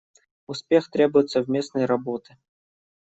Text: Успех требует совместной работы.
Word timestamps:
Успех 0.47 0.89
требует 0.89 1.29
совместной 1.29 1.85
работы. 1.85 2.35